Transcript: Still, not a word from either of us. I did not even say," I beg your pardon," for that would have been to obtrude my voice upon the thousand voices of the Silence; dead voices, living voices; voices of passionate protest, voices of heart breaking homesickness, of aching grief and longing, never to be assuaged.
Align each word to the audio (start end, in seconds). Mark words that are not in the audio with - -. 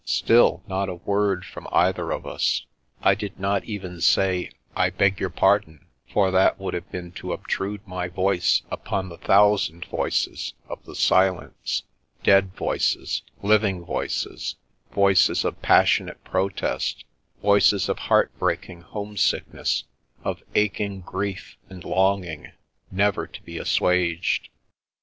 Still, 0.03 0.63
not 0.67 0.89
a 0.89 0.95
word 0.95 1.45
from 1.45 1.67
either 1.71 2.09
of 2.09 2.25
us. 2.25 2.65
I 3.03 3.13
did 3.13 3.39
not 3.39 3.65
even 3.65 4.01
say," 4.01 4.49
I 4.75 4.89
beg 4.89 5.19
your 5.19 5.29
pardon," 5.29 5.85
for 6.11 6.31
that 6.31 6.59
would 6.59 6.73
have 6.73 6.91
been 6.91 7.11
to 7.21 7.33
obtrude 7.33 7.85
my 7.87 8.07
voice 8.07 8.63
upon 8.71 9.09
the 9.09 9.19
thousand 9.19 9.85
voices 9.85 10.55
of 10.67 10.83
the 10.85 10.95
Silence; 10.95 11.83
dead 12.23 12.55
voices, 12.55 13.21
living 13.43 13.85
voices; 13.85 14.55
voices 14.91 15.45
of 15.45 15.61
passionate 15.61 16.23
protest, 16.23 17.05
voices 17.43 17.87
of 17.87 17.99
heart 18.09 18.31
breaking 18.39 18.81
homesickness, 18.81 19.83
of 20.23 20.41
aching 20.55 21.01
grief 21.01 21.57
and 21.69 21.83
longing, 21.83 22.51
never 22.89 23.27
to 23.27 23.41
be 23.43 23.59
assuaged. 23.59 24.49